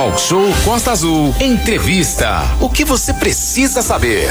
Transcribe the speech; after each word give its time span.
Talk 0.00 0.18
Show 0.18 0.48
Costa 0.64 0.92
Azul. 0.92 1.34
Entrevista. 1.38 2.40
O 2.58 2.70
que 2.70 2.86
você 2.86 3.12
precisa 3.12 3.82
saber? 3.82 4.30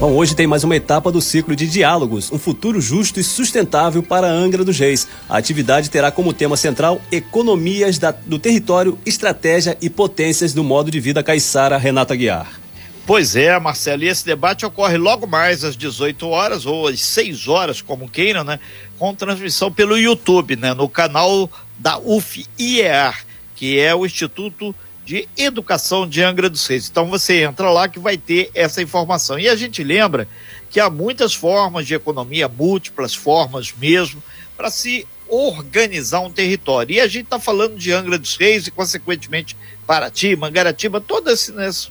Bom, 0.00 0.12
hoje 0.12 0.34
tem 0.34 0.46
mais 0.46 0.64
uma 0.64 0.74
etapa 0.74 1.12
do 1.12 1.20
ciclo 1.20 1.54
de 1.54 1.66
diálogos, 1.66 2.32
um 2.32 2.38
futuro 2.38 2.80
justo 2.80 3.20
e 3.20 3.22
sustentável 3.22 4.02
para 4.02 4.26
Angra 4.26 4.64
dos 4.64 4.78
Reis. 4.78 5.06
A 5.28 5.36
atividade 5.36 5.90
terá 5.90 6.10
como 6.10 6.32
tema 6.32 6.56
central 6.56 7.02
economias 7.12 7.98
da, 7.98 8.12
do 8.12 8.38
território, 8.38 8.98
estratégia 9.04 9.76
e 9.82 9.90
potências 9.90 10.54
do 10.54 10.64
modo 10.64 10.90
de 10.90 11.00
vida 11.00 11.22
caiçara 11.22 11.76
Renata 11.76 12.16
Guiar. 12.16 12.58
Pois 13.06 13.36
é, 13.36 13.60
Marcelo, 13.60 14.04
e 14.04 14.08
esse 14.08 14.24
debate 14.24 14.64
ocorre 14.64 14.96
logo 14.96 15.26
mais 15.26 15.64
às 15.64 15.76
18 15.76 16.26
horas 16.28 16.64
ou 16.64 16.88
às 16.88 17.02
6 17.02 17.46
horas, 17.46 17.82
como 17.82 18.08
queiram, 18.08 18.42
né? 18.42 18.58
Com 18.98 19.14
transmissão 19.14 19.70
pelo 19.70 19.98
YouTube, 19.98 20.56
né? 20.56 20.72
No 20.72 20.88
canal 20.88 21.50
da 21.78 21.98
UF-IEAR, 21.98 23.25
que 23.56 23.80
é 23.80 23.94
o 23.94 24.06
Instituto 24.06 24.74
de 25.04 25.28
Educação 25.36 26.06
de 26.06 26.22
Angra 26.22 26.50
dos 26.50 26.66
Reis. 26.66 26.88
Então 26.88 27.06
você 27.06 27.42
entra 27.42 27.70
lá 27.70 27.88
que 27.88 27.98
vai 27.98 28.16
ter 28.16 28.50
essa 28.54 28.82
informação. 28.82 29.38
E 29.38 29.48
a 29.48 29.56
gente 29.56 29.82
lembra 29.82 30.28
que 30.70 30.78
há 30.78 30.90
muitas 30.90 31.34
formas 31.34 31.86
de 31.86 31.94
economia, 31.94 32.48
múltiplas 32.48 33.14
formas 33.14 33.72
mesmo, 33.76 34.22
para 34.56 34.70
se 34.70 35.06
organizar 35.28 36.20
um 36.20 36.30
território. 36.30 36.94
E 36.94 37.00
a 37.00 37.06
gente 37.06 37.24
está 37.24 37.38
falando 37.38 37.76
de 37.76 37.92
Angra 37.92 38.18
dos 38.18 38.36
Reis 38.36 38.66
e, 38.66 38.70
consequentemente, 38.70 39.56
Paraty, 39.86 40.36
Mangaratiba, 40.36 41.00
todo 41.00 41.30
esse 41.30 41.52
nesse, 41.52 41.88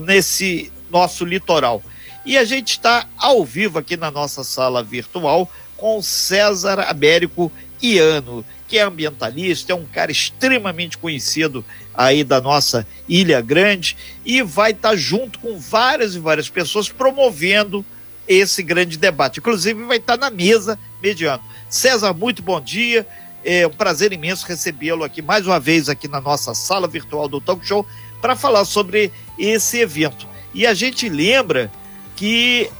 nesse 0.00 0.72
nosso 0.90 1.24
litoral. 1.24 1.82
E 2.24 2.36
a 2.36 2.44
gente 2.44 2.72
está 2.72 3.06
ao 3.16 3.44
vivo 3.44 3.78
aqui 3.78 3.96
na 3.96 4.10
nossa 4.10 4.44
sala 4.44 4.82
virtual 4.82 5.50
com 5.76 6.02
César 6.02 6.80
Américo 6.80 7.50
Iano, 7.80 8.44
que 8.68 8.78
é 8.78 8.82
ambientalista, 8.82 9.72
é 9.72 9.74
um 9.74 9.86
cara 9.86 10.12
extremamente 10.12 10.98
conhecido 10.98 11.64
aí 11.94 12.22
da 12.22 12.40
nossa 12.40 12.86
Ilha 13.08 13.40
Grande 13.40 13.96
e 14.24 14.42
vai 14.42 14.72
estar 14.72 14.90
tá 14.90 14.96
junto 14.96 15.38
com 15.38 15.58
várias 15.58 16.14
e 16.14 16.18
várias 16.18 16.50
pessoas 16.50 16.90
promovendo 16.90 17.84
esse 18.28 18.62
grande 18.62 18.98
debate. 18.98 19.40
Inclusive 19.40 19.82
vai 19.84 19.96
estar 19.96 20.18
tá 20.18 20.30
na 20.30 20.30
mesa 20.30 20.78
mediano. 21.02 21.42
César, 21.70 22.12
muito 22.12 22.42
bom 22.42 22.60
dia. 22.60 23.06
É 23.42 23.66
um 23.66 23.70
prazer 23.70 24.12
imenso 24.12 24.46
recebê-lo 24.46 25.02
aqui 25.02 25.22
mais 25.22 25.46
uma 25.46 25.58
vez 25.58 25.88
aqui 25.88 26.06
na 26.06 26.20
nossa 26.20 26.54
sala 26.54 26.86
virtual 26.86 27.26
do 27.26 27.40
Talk 27.40 27.66
Show 27.66 27.86
para 28.20 28.36
falar 28.36 28.66
sobre 28.66 29.10
esse 29.38 29.78
evento. 29.78 30.26
E 30.52 30.66
a 30.66 30.74
gente 30.74 31.08
lembra 31.08 31.70
que 32.14 32.70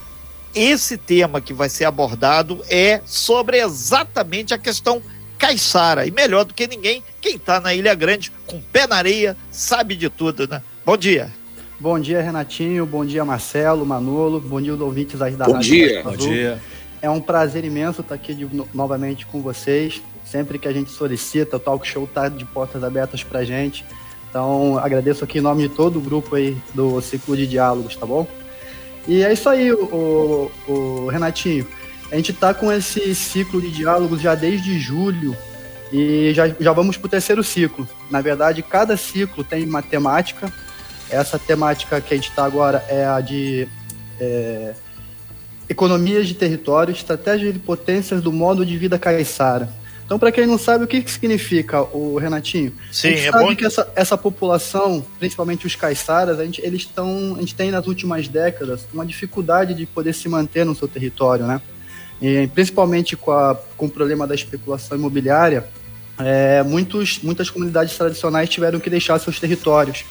esse 0.54 0.98
tema 0.98 1.40
que 1.40 1.52
vai 1.52 1.68
ser 1.68 1.84
abordado 1.84 2.62
é 2.68 3.00
sobre 3.06 3.58
exatamente 3.58 4.52
a 4.52 4.58
questão 4.58 5.00
caiçara. 5.38 6.06
E 6.06 6.10
melhor 6.10 6.44
do 6.44 6.52
que 6.52 6.66
ninguém, 6.66 7.02
quem 7.20 7.36
está 7.36 7.60
na 7.60 7.74
Ilha 7.74 7.94
Grande, 7.94 8.32
com 8.46 8.60
pé 8.60 8.86
na 8.86 8.96
areia, 8.96 9.36
sabe 9.50 9.94
de 9.94 10.10
tudo, 10.10 10.46
né? 10.48 10.60
Bom 10.84 10.96
dia. 10.96 11.30
Bom 11.80 11.98
dia, 11.98 12.20
Renatinho. 12.20 12.84
Bom 12.84 13.04
dia, 13.04 13.24
Marcelo, 13.24 13.86
Manolo. 13.86 14.40
Bom 14.40 14.60
dia, 14.60 14.74
os 14.74 14.80
ouvintes 14.80 15.18
da 15.18 15.46
Bom 15.46 15.58
dia. 15.58 16.02
Bom 16.02 16.16
dia. 16.16 16.60
É 17.00 17.08
um 17.08 17.20
prazer 17.20 17.64
imenso 17.64 18.00
estar 18.00 18.16
aqui 18.16 18.34
de, 18.34 18.48
novamente 18.74 19.24
com 19.24 19.40
vocês. 19.40 20.02
Sempre 20.24 20.58
que 20.58 20.66
a 20.66 20.72
gente 20.72 20.90
solicita, 20.90 21.56
o 21.56 21.60
Talk 21.60 21.86
Show 21.86 22.04
está 22.04 22.28
de 22.28 22.44
portas 22.44 22.82
abertas 22.82 23.22
para 23.22 23.44
gente. 23.44 23.84
Então, 24.28 24.76
agradeço 24.78 25.24
aqui 25.24 25.38
em 25.38 25.40
nome 25.40 25.68
de 25.68 25.74
todo 25.74 25.98
o 25.98 26.02
grupo 26.02 26.34
aí 26.34 26.56
do 26.74 27.00
Ciclo 27.00 27.36
de 27.36 27.46
Diálogos, 27.46 27.96
tá 27.96 28.04
bom? 28.04 28.26
E 29.06 29.22
é 29.22 29.32
isso 29.32 29.48
aí, 29.48 29.72
o, 29.72 30.50
o, 30.68 30.72
o 30.72 31.08
Renatinho. 31.08 31.66
A 32.10 32.16
gente 32.16 32.32
está 32.32 32.54
com 32.54 32.72
esse 32.72 33.14
ciclo 33.14 33.60
de 33.60 33.70
diálogos 33.70 34.20
já 34.20 34.34
desde 34.34 34.78
julho 34.78 35.36
e 35.92 36.32
já, 36.34 36.48
já 36.48 36.72
vamos 36.72 36.96
para 36.96 37.06
o 37.06 37.10
terceiro 37.10 37.44
ciclo. 37.44 37.88
Na 38.10 38.20
verdade, 38.20 38.62
cada 38.62 38.96
ciclo 38.96 39.44
tem 39.44 39.64
uma 39.64 39.82
temática. 39.82 40.52
Essa 41.10 41.38
temática 41.38 42.00
que 42.00 42.14
a 42.14 42.16
gente 42.16 42.30
está 42.30 42.44
agora 42.44 42.84
é 42.88 43.04
a 43.06 43.20
de 43.20 43.68
é, 44.20 44.74
economias 45.68 46.26
de 46.26 46.34
território, 46.34 46.92
estratégias 46.92 47.52
de 47.52 47.58
potências 47.58 48.22
do 48.22 48.32
modo 48.32 48.64
de 48.64 48.76
vida 48.76 48.98
caiçara. 48.98 49.68
Então, 50.04 50.18
para 50.18 50.32
quem 50.32 50.46
não 50.46 50.56
sabe, 50.56 50.84
o 50.84 50.86
que, 50.86 51.02
que 51.02 51.10
significa 51.10 51.82
o 51.82 52.16
Renatinho? 52.16 52.72
Sim, 52.90 53.08
a 53.08 53.10
gente 53.10 53.28
é 53.28 53.30
sabe 53.30 53.44
bom 53.44 53.54
que 53.54 53.66
essa, 53.66 53.92
essa 53.94 54.16
população, 54.16 55.04
principalmente 55.18 55.66
os 55.66 55.76
caiçaras, 55.76 56.40
a 56.40 56.44
gente, 56.46 56.62
eles 56.64 56.80
estão, 56.80 57.34
a 57.36 57.40
gente 57.40 57.54
tem 57.54 57.70
nas 57.70 57.86
últimas 57.86 58.26
décadas 58.26 58.86
uma 58.94 59.04
dificuldade 59.04 59.74
de 59.74 59.84
poder 59.84 60.14
se 60.14 60.26
manter 60.26 60.64
no 60.64 60.74
seu 60.74 60.88
território, 60.88 61.46
né? 61.46 61.60
E, 62.20 62.48
principalmente 62.48 63.16
com, 63.16 63.30
a, 63.30 63.54
com 63.76 63.86
o 63.86 63.90
problema 63.90 64.26
da 64.26 64.34
especulação 64.34 64.96
imobiliária, 64.98 65.64
é, 66.18 66.62
muitos, 66.64 67.20
muitas 67.22 67.48
comunidades 67.48 67.96
tradicionais 67.96 68.48
tiveram 68.48 68.80
que 68.80 68.90
deixar 68.90 69.18
seus 69.18 69.38
territórios. 69.38 70.04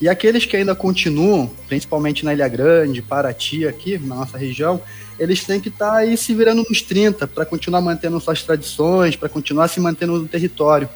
E 0.00 0.08
aqueles 0.08 0.44
que 0.44 0.56
ainda 0.56 0.76
continuam, 0.76 1.50
principalmente 1.66 2.24
na 2.24 2.32
Ilha 2.32 2.46
Grande, 2.46 3.02
Paraty, 3.02 3.66
aqui 3.66 3.98
na 3.98 4.14
nossa 4.14 4.38
região, 4.38 4.80
eles 5.18 5.42
têm 5.42 5.60
que 5.60 5.68
estar 5.68 5.90
tá 5.90 5.96
aí 5.96 6.16
se 6.16 6.32
virando 6.32 6.64
nos 6.68 6.80
30 6.80 7.26
para 7.26 7.44
continuar 7.44 7.80
mantendo 7.80 8.20
suas 8.20 8.42
tradições, 8.44 9.16
para 9.16 9.28
continuar 9.28 9.66
se 9.66 9.80
mantendo 9.80 10.16
no 10.16 10.28
território. 10.28 10.88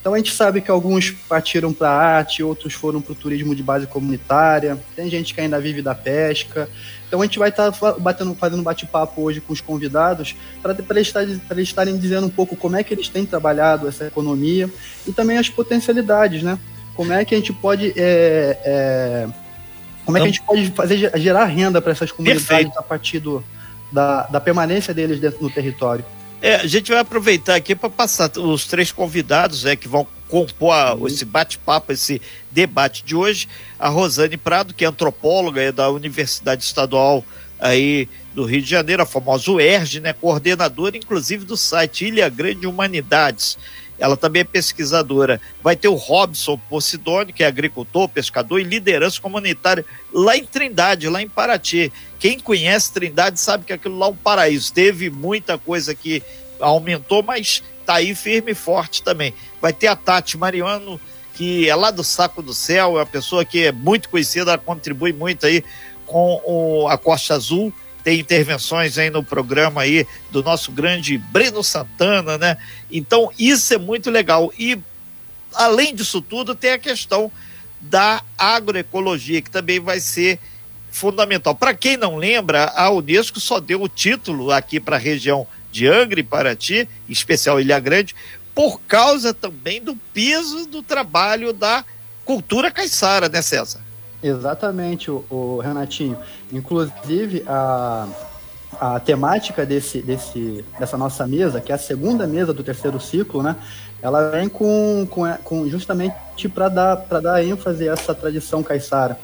Então 0.00 0.14
a 0.14 0.16
gente 0.16 0.32
sabe 0.32 0.62
que 0.62 0.70
alguns 0.70 1.10
partiram 1.10 1.74
para 1.74 1.90
a 1.90 2.16
arte, 2.16 2.42
outros 2.42 2.72
foram 2.72 3.02
para 3.02 3.12
o 3.12 3.14
turismo 3.14 3.54
de 3.54 3.62
base 3.62 3.86
comunitária, 3.86 4.78
tem 4.96 5.10
gente 5.10 5.34
que 5.34 5.40
ainda 5.40 5.60
vive 5.60 5.82
da 5.82 5.94
pesca, 5.94 6.70
então 7.06 7.20
a 7.20 7.24
gente 7.24 7.38
vai 7.38 7.50
estar 7.50 7.70
tá 7.70 7.92
batendo, 7.98 8.34
fazendo 8.34 8.62
bate-papo 8.62 9.20
hoje 9.20 9.42
com 9.42 9.52
os 9.52 9.60
convidados 9.60 10.34
para 10.62 10.74
eles, 10.90 11.12
eles 11.50 11.68
estarem 11.68 11.98
dizendo 11.98 12.26
um 12.26 12.30
pouco 12.30 12.56
como 12.56 12.76
é 12.76 12.82
que 12.82 12.94
eles 12.94 13.08
têm 13.08 13.26
trabalhado 13.26 13.86
essa 13.88 14.06
economia 14.06 14.70
e 15.06 15.12
também 15.12 15.36
as 15.36 15.50
potencialidades, 15.50 16.42
né? 16.42 16.58
Como 16.94 17.12
é 17.12 17.22
que 17.24 17.34
a 17.34 17.38
gente 17.38 17.52
pode 17.52 17.92
é, 17.94 18.58
é, 18.64 19.28
como 20.04 20.16
é 20.16 20.20
que 20.20 20.26
a 20.26 20.30
gente 20.30 20.42
pode 20.42 20.70
fazer 20.70 21.18
gerar 21.18 21.44
renda 21.44 21.82
para 21.82 21.92
essas 21.92 22.10
comunidades 22.10 22.46
Perfeito. 22.46 22.78
a 22.78 22.82
partir 22.82 23.18
do, 23.18 23.44
da, 23.92 24.22
da 24.28 24.40
permanência 24.40 24.94
deles 24.94 25.20
dentro 25.20 25.40
do 25.40 25.50
território? 25.50 26.04
É, 26.42 26.56
a 26.56 26.66
gente 26.66 26.90
vai 26.90 27.00
aproveitar 27.00 27.54
aqui 27.54 27.74
para 27.74 27.90
passar 27.90 28.30
os 28.38 28.66
três 28.66 28.90
convidados 28.90 29.66
é, 29.66 29.76
que 29.76 29.86
vão 29.86 30.06
compor 30.28 30.72
a, 30.72 30.94
uhum. 30.94 31.06
esse 31.06 31.24
bate-papo, 31.24 31.92
esse 31.92 32.20
debate 32.50 33.04
de 33.04 33.14
hoje. 33.14 33.48
A 33.78 33.88
Rosane 33.88 34.36
Prado, 34.36 34.72
que 34.72 34.84
é 34.84 34.88
antropóloga 34.88 35.60
é 35.60 35.70
da 35.70 35.90
Universidade 35.90 36.64
Estadual 36.64 37.24
aí 37.58 38.08
do 38.34 38.44
Rio 38.44 38.62
de 38.62 38.70
Janeiro, 38.70 39.02
a 39.02 39.06
famosa 39.06 39.50
UERJ, 39.50 40.00
né, 40.00 40.12
coordenadora 40.14 40.96
inclusive 40.96 41.44
do 41.44 41.56
site 41.56 42.06
Ilha 42.06 42.28
Grande 42.28 42.66
Humanidades. 42.66 43.58
Ela 44.00 44.16
também 44.16 44.40
é 44.40 44.44
pesquisadora. 44.44 45.40
Vai 45.62 45.76
ter 45.76 45.88
o 45.88 45.94
Robson 45.94 46.58
Posidoni, 46.68 47.32
que 47.32 47.44
é 47.44 47.46
agricultor, 47.46 48.08
pescador 48.08 48.58
e 48.58 48.64
liderança 48.64 49.20
comunitária 49.20 49.84
lá 50.12 50.36
em 50.36 50.44
Trindade, 50.44 51.08
lá 51.08 51.22
em 51.22 51.28
Paraty. 51.28 51.92
Quem 52.18 52.40
conhece 52.40 52.92
Trindade 52.92 53.38
sabe 53.38 53.66
que 53.66 53.72
aquilo 53.72 53.98
lá 53.98 54.06
é 54.06 54.10
um 54.10 54.16
paraíso. 54.16 54.72
Teve 54.72 55.10
muita 55.10 55.58
coisa 55.58 55.94
que 55.94 56.22
aumentou, 56.58 57.22
mas 57.22 57.62
tá 57.84 57.96
aí 57.96 58.14
firme 58.14 58.52
e 58.52 58.54
forte 58.54 59.02
também. 59.02 59.34
Vai 59.60 59.72
ter 59.72 59.88
a 59.88 59.96
Tati 59.96 60.38
Mariano, 60.38 60.98
que 61.34 61.68
é 61.68 61.74
lá 61.74 61.90
do 61.90 62.02
Saco 62.02 62.42
do 62.42 62.54
Céu, 62.54 62.96
é 62.96 63.00
uma 63.00 63.06
pessoa 63.06 63.44
que 63.44 63.66
é 63.66 63.72
muito 63.72 64.08
conhecida, 64.08 64.52
ela 64.52 64.58
contribui 64.58 65.12
muito 65.12 65.46
aí 65.46 65.62
com 66.06 66.40
o, 66.46 66.88
a 66.88 66.96
Costa 66.96 67.34
Azul. 67.34 67.72
Tem 68.02 68.18
intervenções 68.18 68.96
aí 68.96 69.10
no 69.10 69.22
programa 69.22 69.82
aí 69.82 70.06
do 70.30 70.42
nosso 70.42 70.72
grande 70.72 71.18
Breno 71.18 71.62
Santana, 71.62 72.38
né? 72.38 72.56
Então, 72.90 73.30
isso 73.38 73.74
é 73.74 73.78
muito 73.78 74.10
legal. 74.10 74.52
E 74.58 74.78
além 75.54 75.94
disso 75.94 76.20
tudo, 76.20 76.54
tem 76.54 76.72
a 76.72 76.78
questão 76.78 77.30
da 77.80 78.22
agroecologia, 78.36 79.40
que 79.40 79.50
também 79.50 79.80
vai 79.80 80.00
ser 80.00 80.38
fundamental. 80.90 81.54
Para 81.54 81.74
quem 81.74 81.96
não 81.96 82.16
lembra, 82.16 82.64
a 82.74 82.90
Unesco 82.90 83.40
só 83.40 83.60
deu 83.60 83.82
o 83.82 83.88
título 83.88 84.50
aqui 84.50 84.80
para 84.80 84.96
a 84.96 84.98
região 84.98 85.46
de 85.70 85.86
Angra 85.86 86.20
e 86.20 86.24
Paraty, 86.24 86.88
em 87.08 87.12
especial 87.12 87.60
Ilha 87.60 87.78
Grande, 87.78 88.14
por 88.54 88.80
causa 88.82 89.32
também 89.32 89.80
do 89.80 89.96
peso 90.12 90.66
do 90.66 90.82
trabalho 90.82 91.52
da 91.52 91.84
cultura 92.24 92.70
caiçara, 92.70 93.28
né, 93.28 93.40
César? 93.40 93.80
Exatamente, 94.22 95.10
o, 95.10 95.24
o 95.30 95.58
Renatinho. 95.58 96.18
Inclusive, 96.52 97.42
a, 97.46 98.06
a 98.78 99.00
temática 99.00 99.64
desse, 99.64 100.02
desse, 100.02 100.64
dessa 100.78 100.96
nossa 100.96 101.26
mesa, 101.26 101.60
que 101.60 101.72
é 101.72 101.74
a 101.74 101.78
segunda 101.78 102.26
mesa 102.26 102.52
do 102.52 102.62
terceiro 102.62 103.00
ciclo, 103.00 103.42
né? 103.42 103.56
Ela 104.02 104.30
vem 104.30 104.48
com, 104.48 105.06
com, 105.10 105.30
com 105.44 105.68
justamente 105.68 106.48
para 106.48 106.68
dar, 106.68 106.94
dar 106.96 107.44
ênfase 107.44 107.88
a 107.88 107.92
essa 107.92 108.14
tradição 108.14 108.62
caiçara. 108.62 109.18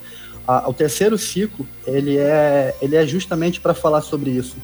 O 0.65 0.73
terceiro 0.73 1.17
ciclo, 1.17 1.67
ele 1.85 2.17
é, 2.17 2.75
ele 2.81 2.95
é 2.95 3.05
justamente 3.05 3.59
para 3.59 3.73
falar 3.73 4.01
sobre 4.01 4.29
isso. 4.31 4.55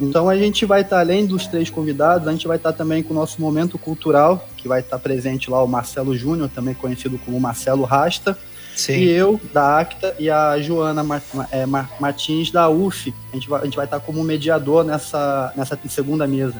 Então 0.00 0.28
a 0.28 0.36
gente 0.36 0.64
vai 0.64 0.82
estar, 0.82 0.96
tá, 0.96 1.00
além 1.00 1.26
dos 1.26 1.46
três 1.46 1.68
convidados, 1.68 2.28
a 2.28 2.32
gente 2.32 2.46
vai 2.46 2.56
estar 2.56 2.72
tá 2.72 2.78
também 2.78 3.02
com 3.02 3.12
o 3.12 3.16
nosso 3.16 3.40
momento 3.40 3.78
cultural, 3.78 4.46
que 4.56 4.68
vai 4.68 4.80
estar 4.80 4.98
tá 4.98 5.02
presente 5.02 5.50
lá 5.50 5.62
o 5.62 5.66
Marcelo 5.66 6.16
Júnior, 6.16 6.50
também 6.54 6.74
conhecido 6.74 7.18
como 7.24 7.40
Marcelo 7.40 7.84
Rasta. 7.84 8.38
Sim. 8.74 8.94
E 8.94 9.10
eu, 9.10 9.40
da 9.52 9.80
ACTA, 9.80 10.14
e 10.18 10.30
a 10.30 10.58
Joana 10.60 11.04
é, 11.50 11.66
Martins, 11.66 12.50
da 12.50 12.68
UF. 12.68 13.12
A 13.32 13.36
gente 13.36 13.48
vai, 13.48 13.60
a 13.60 13.64
gente 13.64 13.76
vai 13.76 13.84
estar 13.84 14.00
como 14.00 14.22
mediador 14.24 14.84
nessa, 14.84 15.52
nessa 15.56 15.78
segunda 15.88 16.26
mesa. 16.26 16.54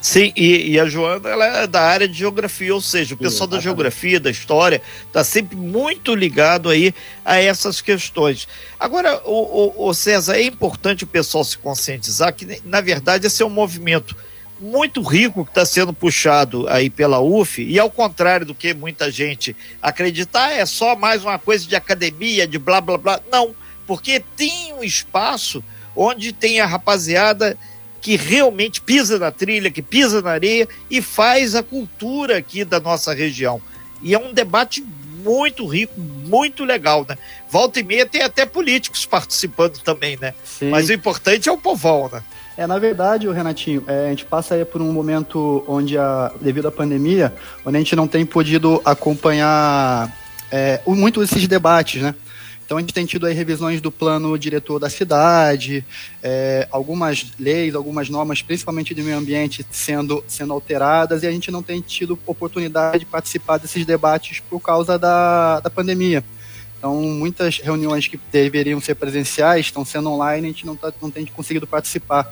Sim, 0.00 0.32
e, 0.36 0.72
e, 0.72 0.80
a 0.80 0.86
Joana 0.86 1.28
ela 1.28 1.44
é 1.44 1.66
da 1.66 1.82
área 1.82 2.08
de 2.08 2.14
geografia, 2.14 2.74
ou 2.74 2.80
seja, 2.80 3.14
o 3.14 3.18
pessoal 3.18 3.46
da 3.48 3.60
geografia, 3.60 4.20
da 4.20 4.30
história, 4.30 4.80
está 5.06 5.22
sempre 5.24 5.56
muito 5.56 6.14
ligado 6.14 6.68
aí 6.70 6.94
a 7.24 7.36
essas 7.38 7.80
questões. 7.80 8.48
Agora, 8.78 9.20
o, 9.24 9.84
o, 9.84 9.88
o, 9.88 9.94
César, 9.94 10.36
é 10.36 10.42
importante 10.42 11.04
o 11.04 11.06
pessoal 11.06 11.44
se 11.44 11.58
conscientizar 11.58 12.32
que, 12.34 12.60
na 12.64 12.80
verdade, 12.80 13.26
esse 13.26 13.42
é 13.42 13.46
um 13.46 13.50
movimento 13.50 14.16
muito 14.60 15.02
rico 15.02 15.44
que 15.44 15.50
está 15.50 15.64
sendo 15.64 15.92
puxado 15.92 16.68
aí 16.68 16.90
pela 16.90 17.20
UF, 17.20 17.62
e 17.62 17.78
ao 17.78 17.90
contrário 17.90 18.46
do 18.46 18.54
que 18.54 18.74
muita 18.74 19.10
gente 19.10 19.54
acredita, 19.80 20.44
ah, 20.44 20.52
é 20.52 20.66
só 20.66 20.96
mais 20.96 21.22
uma 21.22 21.38
coisa 21.38 21.66
de 21.66 21.76
academia, 21.76 22.46
de 22.46 22.58
blá 22.58 22.80
blá 22.80 22.98
blá. 22.98 23.20
Não, 23.30 23.54
porque 23.86 24.22
tem 24.36 24.72
um 24.74 24.82
espaço 24.82 25.62
onde 25.94 26.32
tem 26.32 26.60
a 26.60 26.66
rapaziada 26.66 27.56
que 28.00 28.16
realmente 28.16 28.80
pisa 28.80 29.18
na 29.18 29.30
trilha, 29.30 29.70
que 29.70 29.82
pisa 29.82 30.22
na 30.22 30.30
areia 30.30 30.68
e 30.90 31.02
faz 31.02 31.54
a 31.54 31.62
cultura 31.62 32.38
aqui 32.38 32.64
da 32.64 32.78
nossa 32.78 33.12
região. 33.12 33.60
E 34.02 34.14
é 34.14 34.18
um 34.18 34.32
debate 34.32 34.84
muito 35.28 35.66
rico, 35.66 35.92
muito 36.00 36.64
legal, 36.64 37.04
né? 37.06 37.18
Volta 37.50 37.78
e 37.80 37.82
meia 37.82 38.06
tem 38.06 38.22
até 38.22 38.46
políticos 38.46 39.04
participando 39.04 39.78
também, 39.80 40.16
né? 40.20 40.32
Sim. 40.44 40.70
Mas 40.70 40.88
o 40.88 40.92
importante 40.92 41.48
é 41.48 41.52
o 41.52 41.58
povão, 41.58 42.08
né? 42.10 42.22
É, 42.56 42.66
na 42.66 42.78
verdade, 42.78 43.28
o 43.28 43.32
Renatinho, 43.32 43.84
é, 43.86 44.06
a 44.06 44.08
gente 44.08 44.24
passa 44.24 44.54
aí 44.54 44.64
por 44.64 44.82
um 44.82 44.92
momento 44.92 45.62
onde, 45.68 45.96
a, 45.96 46.32
devido 46.40 46.66
à 46.66 46.72
pandemia, 46.72 47.32
onde 47.64 47.76
a 47.76 47.80
gente 47.80 47.94
não 47.94 48.08
tem 48.08 48.26
podido 48.26 48.82
acompanhar 48.84 50.12
é, 50.50 50.80
muito 50.86 51.22
esses 51.22 51.46
debates, 51.46 52.02
né? 52.02 52.14
Então 52.68 52.76
a 52.76 52.82
gente 52.82 52.92
tem 52.92 53.06
tido 53.06 53.24
aí 53.24 53.32
revisões 53.32 53.80
do 53.80 53.90
plano 53.90 54.38
diretor 54.38 54.78
da 54.78 54.90
cidade, 54.90 55.82
é, 56.22 56.68
algumas 56.70 57.32
leis, 57.38 57.74
algumas 57.74 58.10
normas, 58.10 58.42
principalmente 58.42 58.94
de 58.94 59.02
meio 59.02 59.16
ambiente, 59.16 59.64
sendo, 59.70 60.22
sendo 60.28 60.52
alteradas, 60.52 61.22
e 61.22 61.26
a 61.26 61.30
gente 61.30 61.50
não 61.50 61.62
tem 61.62 61.80
tido 61.80 62.18
oportunidade 62.26 62.98
de 62.98 63.06
participar 63.06 63.56
desses 63.56 63.86
debates 63.86 64.40
por 64.40 64.60
causa 64.60 64.98
da, 64.98 65.60
da 65.60 65.70
pandemia. 65.70 66.22
Então, 66.76 66.94
muitas 67.00 67.56
reuniões 67.56 68.06
que 68.06 68.20
deveriam 68.30 68.82
ser 68.82 68.96
presenciais 68.96 69.64
estão 69.64 69.82
sendo 69.82 70.10
online 70.10 70.48
a 70.48 70.50
gente 70.50 70.66
não, 70.66 70.76
tá, 70.76 70.92
não 71.00 71.10
tem 71.10 71.24
conseguido 71.24 71.66
participar. 71.66 72.30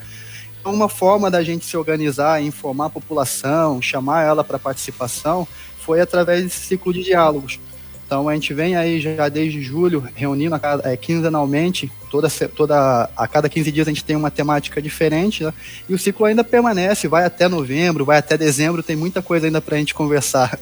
Então, 0.61 0.71
uma 0.71 0.91
forma 0.91 1.31
da 1.31 1.43
gente 1.43 1.65
se 1.65 1.79
organizar, 1.79 2.43
informar 2.43 2.87
a 2.89 2.91
população, 2.91 3.81
chamar 3.81 4.25
ela 4.25 4.45
para 4.45 4.59
participação, 4.59 5.49
foi 5.79 5.99
através 5.99 6.45
desse 6.45 6.61
ciclo 6.67 6.93
de 6.93 7.03
diálogos. 7.03 7.59
Então 8.07 8.29
a 8.29 8.35
gente 8.35 8.55
vem 8.55 8.77
aí 8.77 9.01
já 9.01 9.29
desde 9.29 9.61
julho 9.61 10.09
reunindo 10.15 10.55
a 10.55 10.61
cada, 10.61 10.89
é, 10.89 10.97
quinzenalmente, 10.97 11.91
toda, 12.09 12.31
toda, 12.31 13.11
a 13.17 13.27
cada 13.27 13.49
15 13.49 13.73
dias 13.73 13.89
a 13.89 13.91
gente 13.91 14.05
tem 14.05 14.15
uma 14.15 14.31
temática 14.31 14.81
diferente, 14.81 15.43
né? 15.43 15.53
e 15.89 15.93
o 15.93 15.99
ciclo 15.99 16.25
ainda 16.25 16.45
permanece, 16.45 17.09
vai 17.09 17.25
até 17.25 17.49
novembro, 17.49 18.05
vai 18.05 18.19
até 18.19 18.39
dezembro, 18.39 18.81
tem 18.81 18.95
muita 18.95 19.21
coisa 19.21 19.47
ainda 19.47 19.61
para 19.61 19.75
a 19.75 19.79
gente 19.79 19.93
conversar. 19.93 20.57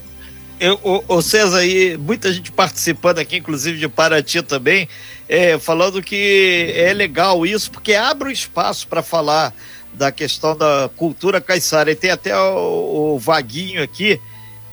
Eu, 0.59 0.81
o, 0.83 1.17
o 1.17 1.21
César 1.21 1.59
aí, 1.59 1.99
muita 1.99 2.33
gente 2.33 2.51
participando 2.51 3.19
aqui, 3.19 3.37
inclusive 3.37 3.79
de 3.79 3.89
Paraty 3.89 4.41
também, 4.41 4.89
é, 5.29 5.59
falando 5.59 6.03
que 6.03 6.73
é 6.75 6.95
legal 6.95 7.45
isso, 7.45 7.71
porque 7.71 7.93
abre 7.93 8.29
um 8.29 8.33
espaço 8.33 8.89
para 8.89 9.03
falar 9.03 9.53
da 9.93 10.11
questão 10.11 10.57
da 10.57 10.89
cultura 10.97 11.41
caiçara. 11.41 11.91
E 11.91 11.95
tem 11.95 12.11
até 12.11 12.35
o, 12.39 13.15
o 13.15 13.19
Vaguinho 13.19 13.83
aqui, 13.83 14.19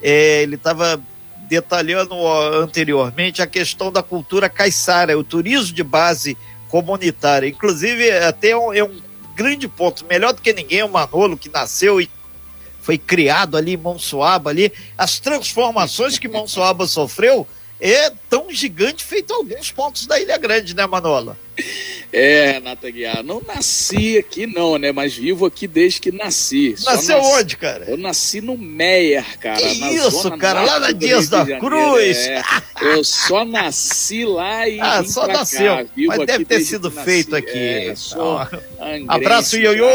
é, 0.01 0.43
ele 0.43 0.55
estava 0.55 1.01
detalhando 1.51 2.15
anteriormente 2.63 3.41
a 3.41 3.45
questão 3.45 3.91
da 3.91 4.01
cultura 4.01 4.47
caiçara, 4.47 5.19
o 5.19 5.23
turismo 5.23 5.75
de 5.75 5.83
base 5.83 6.37
comunitária. 6.69 7.45
Inclusive, 7.45 8.09
até 8.09 8.55
um, 8.55 8.73
é 8.73 8.81
um 8.81 9.01
grande 9.35 9.67
ponto, 9.67 10.05
melhor 10.05 10.31
do 10.31 10.41
que 10.41 10.53
ninguém, 10.53 10.81
o 10.81 10.87
Manolo, 10.87 11.35
que 11.35 11.49
nasceu 11.49 11.99
e 11.99 12.09
foi 12.81 12.97
criado 12.97 13.57
ali 13.57 13.73
em 13.73 13.77
Monsuaba, 13.77 14.49
ali, 14.49 14.71
as 14.97 15.19
transformações 15.19 16.17
que 16.17 16.29
Monsuaba 16.29 16.87
sofreu 16.87 17.45
é 17.81 18.09
tão 18.29 18.49
gigante 18.49 19.03
feito 19.03 19.33
alguns 19.33 19.73
pontos 19.73 20.05
da 20.07 20.17
Ilha 20.17 20.37
Grande, 20.37 20.73
né, 20.73 20.87
Manola? 20.87 21.37
É, 22.13 22.53
Renata 22.53 22.89
Guiar, 22.89 23.23
não 23.23 23.41
nasci 23.45 24.17
aqui 24.17 24.45
não, 24.45 24.77
né? 24.77 24.91
Mas 24.91 25.15
vivo 25.15 25.45
aqui 25.45 25.65
desde 25.65 26.01
que 26.01 26.11
nasci. 26.11 26.75
Nasceu 26.83 27.17
nasci... 27.17 27.33
onde, 27.33 27.57
cara? 27.57 27.85
Eu 27.87 27.97
nasci 27.97 28.41
no 28.41 28.57
Meyer, 28.57 29.39
cara. 29.39 29.57
Que 29.57 29.67
isso, 29.67 30.29
cara? 30.37 30.61
Lá 30.61 30.79
na 30.79 30.91
Dias 30.91 31.29
da 31.29 31.45
Cruz. 31.57 32.17
É, 32.17 32.41
eu 32.81 33.03
só 33.03 33.45
nasci 33.45 34.25
lá 34.25 34.67
e 34.67 34.79
Ah, 34.81 35.03
só 35.05 35.25
nasceu. 35.25 35.77
Cá. 35.77 35.85
Vivo 35.95 36.13
Mas 36.17 36.25
deve 36.25 36.45
ter 36.45 36.59
sido 36.61 36.91
feito 36.91 37.35
aqui. 37.35 37.57
É, 37.57 37.95
só 37.95 38.47
Abraço, 39.07 39.57
Ioiô! 39.57 39.87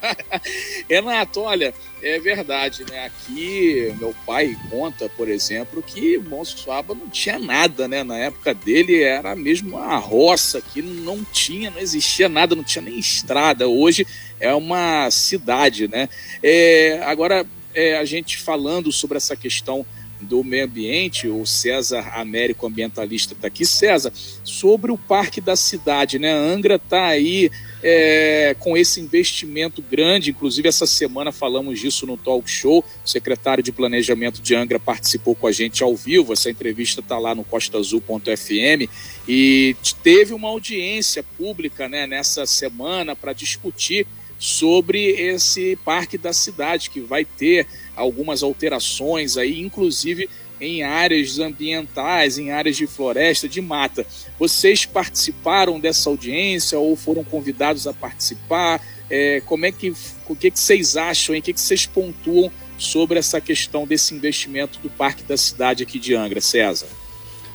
Renato, 0.88 1.40
olha, 1.40 1.74
é 2.02 2.18
verdade, 2.18 2.84
né? 2.90 3.06
Aqui, 3.06 3.94
meu 3.98 4.14
pai 4.26 4.56
conta, 4.70 5.08
por 5.08 5.28
exemplo, 5.28 5.82
que 5.82 6.18
Monsuaba 6.18 6.94
não 6.94 7.08
tinha 7.08 7.38
nada, 7.38 7.86
né? 7.86 8.02
Na 8.02 8.16
época 8.16 8.54
dele 8.54 9.02
era 9.02 9.36
mesmo 9.36 9.76
uma 9.76 9.96
roça 9.96 10.58
aqui, 10.58 10.82
não 10.82 11.24
tinha, 11.24 11.70
não 11.70 11.78
existia 11.78 12.28
nada, 12.28 12.54
não 12.54 12.64
tinha 12.64 12.82
nem 12.82 12.98
estrada. 12.98 13.68
Hoje 13.68 14.06
é 14.38 14.54
uma 14.54 15.10
cidade, 15.10 15.88
né? 15.88 16.08
É, 16.42 17.00
agora, 17.04 17.46
é, 17.74 17.98
a 17.98 18.04
gente 18.04 18.38
falando 18.38 18.90
sobre 18.90 19.16
essa 19.16 19.36
questão 19.36 19.84
do 20.20 20.44
meio 20.44 20.64
ambiente, 20.64 21.28
o 21.28 21.44
César 21.46 22.12
Américo 22.14 22.66
Ambientalista 22.66 23.34
está 23.34 23.48
aqui. 23.48 23.64
César, 23.64 24.12
sobre 24.44 24.92
o 24.92 24.98
Parque 24.98 25.40
da 25.40 25.56
Cidade, 25.56 26.18
né? 26.18 26.32
A 26.32 26.36
Angra 26.36 26.76
está 26.76 27.06
aí 27.06 27.50
é, 27.82 28.54
com 28.58 28.76
esse 28.76 29.00
investimento 29.00 29.82
grande, 29.82 30.30
inclusive 30.30 30.68
essa 30.68 30.86
semana 30.86 31.32
falamos 31.32 31.80
disso 31.80 32.06
no 32.06 32.16
talk 32.16 32.48
show. 32.50 32.84
O 33.04 33.08
secretário 33.08 33.62
de 33.62 33.72
Planejamento 33.72 34.40
de 34.42 34.54
Angra 34.54 34.78
participou 34.78 35.34
com 35.34 35.46
a 35.46 35.52
gente 35.52 35.82
ao 35.82 35.94
vivo. 35.96 36.32
Essa 36.32 36.50
entrevista 36.50 37.00
está 37.00 37.18
lá 37.18 37.34
no 37.34 37.44
costaazul.fm 37.44 38.88
e 39.26 39.76
teve 40.02 40.34
uma 40.34 40.48
audiência 40.48 41.22
pública 41.38 41.88
né, 41.88 42.06
nessa 42.06 42.46
semana 42.46 43.16
para 43.16 43.32
discutir 43.32 44.06
sobre 44.38 45.10
esse 45.10 45.76
parque 45.84 46.16
da 46.16 46.32
cidade 46.32 46.88
que 46.88 47.00
vai 47.00 47.26
ter 47.26 47.66
algumas 48.00 48.42
alterações 48.42 49.36
aí, 49.36 49.60
inclusive 49.60 50.28
em 50.60 50.82
áreas 50.82 51.38
ambientais, 51.38 52.38
em 52.38 52.50
áreas 52.50 52.76
de 52.76 52.86
floresta, 52.86 53.48
de 53.48 53.60
mata. 53.60 54.06
Vocês 54.38 54.84
participaram 54.84 55.80
dessa 55.80 56.10
audiência 56.10 56.78
ou 56.78 56.94
foram 56.94 57.24
convidados 57.24 57.86
a 57.86 57.94
participar? 57.94 58.80
É, 59.08 59.40
como 59.46 59.64
é 59.64 59.72
que, 59.72 59.92
o 60.28 60.36
que, 60.36 60.50
que 60.50 60.60
vocês 60.60 60.96
acham 60.96 61.36
o 61.36 61.42
que, 61.42 61.52
que 61.52 61.60
vocês 61.60 61.86
pontuam 61.86 62.52
sobre 62.76 63.18
essa 63.18 63.40
questão 63.40 63.86
desse 63.86 64.14
investimento 64.14 64.78
do 64.80 64.90
Parque 64.90 65.22
da 65.22 65.36
Cidade 65.36 65.82
aqui 65.82 65.98
de 65.98 66.14
Angra, 66.14 66.40
César? 66.40 66.86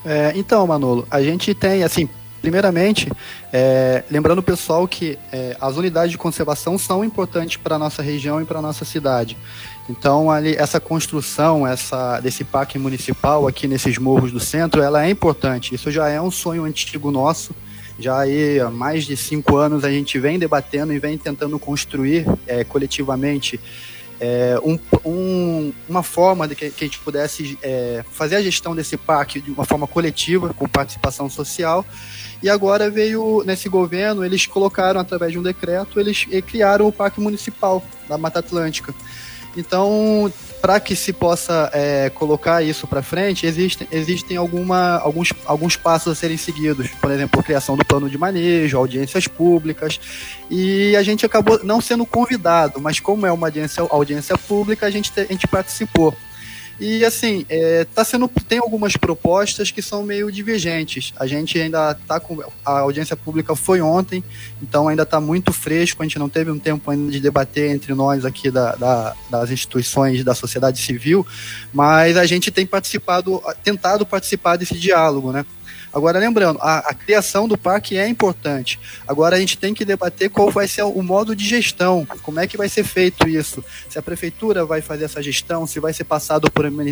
É, 0.04 0.34
então, 0.36 0.66
Manolo, 0.68 1.08
a 1.10 1.22
gente 1.22 1.54
tem, 1.54 1.84
assim, 1.84 2.10
Primeiramente, 2.42 3.12
é, 3.52 4.04
lembrando 4.10 4.40
o 4.40 4.44
pessoal 4.44 4.88
que 4.88 5.18
é, 5.32 5.58
as 5.60 5.78
unidades 5.78 6.12
de 6.12 6.18
conservação 6.18 6.78
são 6.78 7.04
importantes 7.04 7.58
para 7.58 7.76
a 7.76 7.80
nossa 7.80 8.02
região 8.02 8.42
e 8.42 8.46
para 8.46 8.60
a 8.60 8.62
nossa 8.62 8.86
cidade. 8.86 9.38
Então, 9.90 10.32
ali, 10.32 10.56
essa 10.56 10.80
construção 10.80 11.66
essa, 11.66 12.20
desse 12.20 12.44
parque 12.44 12.80
municipal 12.80 13.48
aqui 13.48 13.68
nesses 13.68 13.98
morros 13.98 14.32
do 14.32 14.40
centro, 14.40 14.82
ela 14.82 15.06
é 15.06 15.10
importante. 15.10 15.76
Isso 15.76 15.92
já 15.92 16.10
é 16.10 16.20
um 16.20 16.32
sonho 16.32 16.64
antigo 16.64 17.12
nosso. 17.12 17.56
Já 17.98 18.20
aí, 18.20 18.60
há 18.60 18.70
mais 18.70 19.06
de 19.06 19.16
cinco 19.16 19.56
anos, 19.58 19.84
a 19.84 19.92
gente 19.92 20.20
vem 20.20 20.38
debatendo 20.38 20.92
e 20.92 21.00
vem 21.00 21.18
tentando 21.18 21.58
construir 21.58 22.26
é, 22.46 22.64
coletivamente 22.64 23.60
é, 24.20 24.58
um, 24.64 24.80
um, 25.04 25.74
uma 25.88 26.04
forma 26.04 26.48
de 26.48 26.56
que, 26.56 26.70
que 26.70 26.84
a 26.86 26.88
gente 26.88 27.00
pudesse 27.00 27.58
é, 27.62 28.04
fazer 28.12 28.38
a 28.38 28.42
gestão 28.42 28.76
desse 28.76 28.98
parque 28.98 29.42
de 29.42 29.52
uma 29.52 29.66
forma 29.66 29.88
coletiva, 29.88 30.54
com 30.54 30.68
participação 30.68 31.30
social, 31.30 31.86
e 32.42 32.50
agora 32.50 32.90
veio, 32.90 33.44
nesse 33.46 33.68
governo, 33.68 34.24
eles 34.24 34.46
colocaram, 34.46 35.00
através 35.00 35.32
de 35.32 35.40
um 35.40 35.44
decreto, 35.44 36.00
eles 36.00 36.26
criaram 36.46 36.88
o 36.88 36.92
Parque 36.92 37.20
Municipal 37.20 37.84
da 38.08 38.18
Mata 38.18 38.40
Atlântica. 38.40 38.94
Então, 39.58 40.32
para 40.66 40.80
que 40.80 40.96
se 40.96 41.14
possa 41.14 41.70
é, 41.72 42.10
colocar 42.10 42.64
isso 42.64 42.88
para 42.88 43.04
frente, 43.04 43.46
existem, 43.46 43.88
existem 43.92 44.36
alguma, 44.36 44.98
alguns, 44.98 45.32
alguns 45.46 45.76
passos 45.76 46.14
a 46.14 46.16
serem 46.16 46.38
seguidos. 46.38 46.90
Por 47.00 47.12
exemplo, 47.12 47.44
criação 47.44 47.78
do 47.78 47.86
plano 47.86 48.10
de 48.10 48.18
manejo, 48.18 48.76
audiências 48.76 49.28
públicas. 49.28 50.00
E 50.50 50.96
a 50.96 51.04
gente 51.04 51.24
acabou 51.24 51.60
não 51.64 51.80
sendo 51.80 52.04
convidado, 52.04 52.82
mas 52.82 53.00
como 53.00 53.28
é 53.28 53.32
uma 53.32 53.46
audiência, 53.46 53.86
audiência 53.92 54.36
pública, 54.40 54.88
a 54.88 54.90
gente, 54.90 55.12
a 55.16 55.26
gente 55.26 55.48
participou. 55.48 56.18
E 56.80 57.06
assim, 57.06 57.46
é, 57.48 57.86
tá 57.86 58.04
sendo, 58.04 58.28
tem 58.48 58.60
algumas 58.60 58.98
propostas 58.98 59.72
que 59.72 59.82
são 59.82 60.04
meio 60.04 60.32
divergentes. 60.32 61.14
A 61.18 61.26
gente 61.26 61.60
ainda 61.60 61.92
está 61.92 62.20
com. 62.20 62.44
A 62.66 62.80
audiência 62.80 63.16
pública 63.16 63.56
foi 63.56 63.80
ontem, 63.80 64.24
então 64.62 64.88
ainda 64.88 65.04
está 65.04 65.22
muito 65.22 65.54
fresco, 65.54 66.02
a 66.02 66.06
gente 66.06 66.20
não 66.20 66.28
teve 66.28 66.52
um 66.52 66.60
tempo 66.60 66.92
ainda 66.92 67.12
de 67.12 67.20
debater 67.20 67.72
entre 67.72 67.94
nós 67.94 68.26
aqui 68.26 68.52
da, 68.52 68.76
da, 68.76 69.16
das 69.30 69.52
instituições 69.52 70.24
da 70.24 70.36
sociedade 70.36 70.80
civil, 70.80 71.26
mas 71.74 72.18
a 72.18 72.26
gente 72.26 72.52
tem 72.52 72.66
participado, 72.66 73.42
tentado 73.64 74.06
participar 74.06 74.58
desse 74.58 74.78
diálogo, 74.78 75.32
né? 75.32 75.46
Agora, 75.96 76.20
lembrando, 76.20 76.60
a, 76.62 76.80
a, 76.80 76.94
criação 76.94 77.48
do 77.48 77.58
parque 77.58 77.98
é 77.98 78.06
importante. 78.06 78.78
Agora, 79.08 79.38
a 79.38 79.40
gente 79.40 79.58
tem 79.58 79.74
que 79.74 79.86
debater 79.86 80.30
qual 80.30 80.52
vai 80.52 80.68
ser 80.68 80.84
o 80.84 81.02
modo 81.02 81.34
de 81.34 81.48
gestão, 81.48 82.06
como 82.22 82.38
é 82.38 82.46
que 82.46 82.58
vai 82.58 82.68
ser 82.68 82.84
feito 82.84 83.30
isso. 83.30 83.64
Se 83.88 83.98
a 83.98 84.02
prefeitura 84.02 84.66
vai 84.66 84.82
fazer 84.82 85.06
essa 85.06 85.24
gestão, 85.24 85.66
se 85.66 85.80
vai 85.80 85.94
ser 85.94 86.04
passado 86.04 86.52
por 86.52 86.66
uma, 86.66 86.84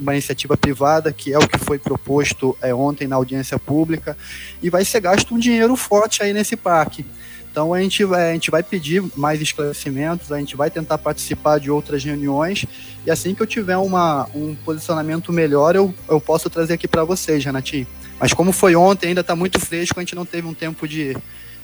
uma 0.00 0.12
iniciativa 0.12 0.56
privada, 0.56 1.12
que 1.12 1.32
é 1.32 1.38
o 1.38 1.46
que 1.46 1.56
foi 1.56 1.78
proposto 1.78 2.58
é, 2.60 2.74
ontem 2.74 3.06
na 3.06 3.14
audiência 3.14 3.60
pública, 3.60 4.18
e 4.60 4.68
vai 4.68 4.84
ser 4.84 5.02
gasto 5.02 5.32
um 5.32 5.38
dinheiro 5.38 5.76
forte 5.76 6.24
aí 6.24 6.32
nesse 6.32 6.56
parque. 6.56 7.06
Então 7.48 7.72
a 7.72 7.80
gente, 7.80 8.04
vai, 8.04 8.30
a 8.30 8.32
gente 8.32 8.50
vai 8.50 8.64
pedir 8.64 9.04
mais 9.14 9.40
esclarecimentos, 9.40 10.32
a 10.32 10.38
gente 10.38 10.56
vai 10.56 10.68
tentar 10.68 10.98
participar 10.98 11.60
de 11.60 11.70
outras 11.70 12.02
reuniões 12.02 12.66
e 13.06 13.10
assim 13.10 13.36
que 13.36 13.42
eu 13.42 13.46
tiver 13.46 13.76
uma, 13.76 14.28
um 14.34 14.54
posicionamento 14.54 15.32
melhor, 15.32 15.76
eu, 15.76 15.94
eu 16.08 16.20
posso 16.20 16.50
trazer 16.50 16.74
aqui 16.74 16.88
para 16.88 17.04
vocês, 17.04 17.44
Renatinho. 17.44 17.86
Mas 18.18 18.32
como 18.32 18.52
foi 18.52 18.74
ontem, 18.74 19.08
ainda 19.08 19.20
está 19.20 19.36
muito 19.36 19.60
fresco, 19.60 19.98
a 19.98 20.02
gente 20.02 20.14
não 20.14 20.26
teve 20.26 20.46
um 20.46 20.54
tempo 20.54 20.88
de, 20.88 21.16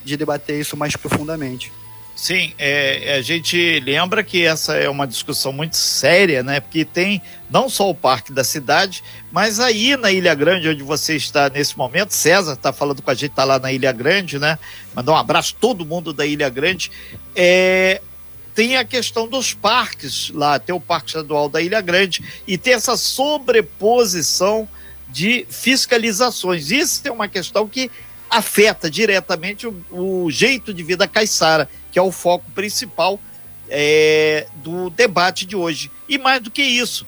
de 0.04 0.16
debater 0.16 0.61
isso 0.61 0.76
mais 0.76 0.94
profundamente. 0.96 1.73
Sim, 2.16 2.52
é, 2.58 3.16
a 3.16 3.23
gente 3.23 3.80
lembra 3.80 4.23
que 4.23 4.44
essa 4.44 4.76
é 4.76 4.88
uma 4.88 5.04
discussão 5.04 5.52
muito 5.52 5.76
séria, 5.76 6.44
né? 6.44 6.61
Porque 6.61 6.84
tem 6.84 7.20
não 7.50 7.68
só 7.68 7.90
o 7.90 7.94
Parque 7.94 8.32
da 8.32 8.44
Cidade, 8.44 9.02
mas 9.32 9.58
aí 9.58 9.96
na 9.96 10.12
Ilha 10.12 10.32
Grande, 10.32 10.68
onde 10.68 10.82
você 10.84 11.16
está 11.16 11.50
nesse 11.50 11.76
momento, 11.76 12.14
César 12.14 12.52
está 12.52 12.73
falando 12.73 13.02
com 13.02 13.11
a 13.11 13.14
gente, 13.14 13.30
está 13.30 13.42
lá 13.42 13.58
na 13.58 13.73
Ilha 13.73 13.90
Grande, 13.90 14.38
né? 14.38 14.61
Mandar 14.94 15.12
um 15.12 15.16
abraço 15.16 15.56
todo 15.61 15.84
mundo 15.84 16.12
da 16.12 16.25
Ilha 16.25 16.49
Grande. 16.49 16.88
É, 17.34 18.00
tem 18.54 18.76
a 18.76 18.84
questão 18.84 19.26
dos 19.26 19.52
parques 19.52 20.30
lá, 20.30 20.61
tem 20.61 20.73
o 20.73 20.80
Parque 20.80 21.08
Estadual 21.08 21.49
da 21.49 21.61
Ilha 21.61 21.80
Grande 21.80 22.23
e 22.46 22.56
tem 22.56 22.75
essa 22.75 22.96
sobreposição 22.96 24.68
de 25.14 25.47
fiscalizações. 25.49 26.73
Isso 26.73 27.00
é 27.06 27.11
uma 27.11 27.28
questão 27.28 27.68
que 27.68 27.88
afeta 28.28 28.90
diretamente 28.90 29.64
o, 29.64 29.85
o 29.92 30.28
jeito 30.28 30.75
de 30.75 30.83
vida 30.83 31.06
caiçara, 31.06 31.71
que 31.92 31.99
é 32.00 32.02
o 32.02 32.11
foco 32.11 32.50
principal 32.50 33.21
é, 33.68 34.49
do 34.56 34.90
debate 34.90 35.47
de 35.47 35.54
hoje. 35.54 35.88
E 36.09 36.18
mais 36.18 36.42
do 36.42 36.50
que 36.50 36.62
isso, 36.62 37.06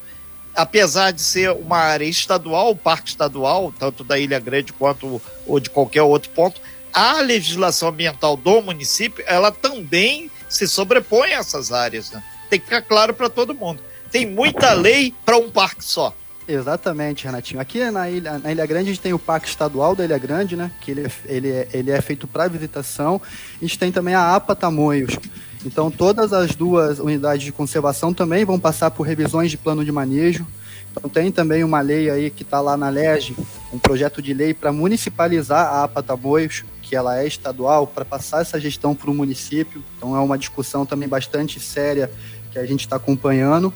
apesar 0.54 1.10
de 1.10 1.20
ser 1.20 1.50
uma 1.50 1.78
área 1.78 2.04
estadual, 2.04 2.70
o 2.70 2.76
parque 2.76 3.08
estadual, 3.08 3.75
tanto 3.76 4.04
da 4.04 4.16
Ilha 4.16 4.38
Grande 4.38 4.72
quanto 4.72 5.20
ou 5.44 5.58
de 5.58 5.68
qualquer 5.68 6.02
outro 6.02 6.30
ponto, 6.30 6.60
a 6.92 7.20
legislação 7.20 7.88
ambiental 7.88 8.36
do 8.36 8.62
município, 8.62 9.25
ela 9.26 9.50
também 9.50 10.30
se 10.48 10.68
sobrepõe 10.68 11.32
a 11.32 11.38
essas 11.40 11.72
áreas. 11.72 12.12
Né? 12.12 12.22
Tem 12.48 12.60
que 12.60 12.66
ficar 12.66 12.82
claro 12.82 13.12
para 13.12 13.28
todo 13.28 13.52
mundo. 13.52 13.82
Tem 14.12 14.25
muita 14.25 14.72
lei 14.75 15.12
para 15.25 15.36
um 15.36 15.50
parque 15.50 15.84
só. 15.84 16.14
Exatamente, 16.48 17.24
Renatinho. 17.24 17.60
Aqui 17.60 17.90
na 17.90 18.08
Ilha, 18.08 18.38
na 18.38 18.52
Ilha 18.52 18.66
Grande 18.66 18.90
a 18.90 18.92
gente 18.92 19.00
tem 19.00 19.12
o 19.12 19.18
Parque 19.18 19.48
Estadual 19.48 19.96
da 19.96 20.04
Ilha 20.04 20.18
Grande, 20.18 20.54
né? 20.54 20.70
Que 20.80 20.92
ele, 20.92 21.02
é, 21.02 21.10
ele, 21.26 21.50
é, 21.50 21.68
ele 21.72 21.90
é 21.90 22.00
feito 22.00 22.26
para 22.28 22.46
visitação. 22.46 23.20
A 23.60 23.64
gente 23.64 23.78
tem 23.78 23.90
também 23.90 24.14
a 24.14 24.34
APA 24.34 24.54
Tamoios. 24.54 25.18
Então 25.64 25.90
todas 25.90 26.32
as 26.32 26.54
duas 26.54 27.00
unidades 27.00 27.44
de 27.44 27.50
conservação 27.50 28.14
também 28.14 28.44
vão 28.44 28.60
passar 28.60 28.92
por 28.92 29.02
revisões 29.02 29.50
de 29.50 29.56
plano 29.56 29.84
de 29.84 29.90
manejo. 29.90 30.46
Então 30.92 31.10
tem 31.10 31.32
também 31.32 31.64
uma 31.64 31.80
lei 31.80 32.08
aí 32.08 32.30
que 32.30 32.42
está 32.42 32.60
lá 32.60 32.76
na 32.76 32.88
LERJ, 32.88 33.36
um 33.72 33.78
projeto 33.78 34.22
de 34.22 34.32
lei 34.32 34.54
para 34.54 34.72
municipalizar 34.72 35.66
a 35.66 35.84
APA 35.84 36.02
Tamoios, 36.02 36.64
que 36.80 36.94
ela 36.94 37.20
é 37.20 37.26
estadual, 37.26 37.88
para 37.88 38.04
passar 38.04 38.42
essa 38.42 38.60
gestão 38.60 38.94
para 38.94 39.10
o 39.10 39.14
município. 39.14 39.82
Então 39.96 40.16
é 40.16 40.20
uma 40.20 40.38
discussão 40.38 40.86
também 40.86 41.08
bastante 41.08 41.58
séria 41.58 42.08
que 42.52 42.58
a 42.58 42.64
gente 42.64 42.80
está 42.80 42.96
acompanhando. 42.96 43.74